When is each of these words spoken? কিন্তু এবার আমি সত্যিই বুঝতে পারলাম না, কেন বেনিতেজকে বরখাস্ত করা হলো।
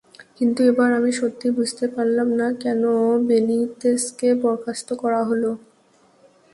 কিন্তু 0.37 0.59
এবার 0.63 0.89
আমি 0.93 1.11
সত্যিই 1.11 1.55
বুঝতে 1.57 1.85
পারলাম 1.87 2.27
না, 2.39 2.47
কেন 2.63 2.81
বেনিতেজকে 3.27 4.29
বরখাস্ত 4.43 4.89
করা 5.01 5.21
হলো। 5.29 5.51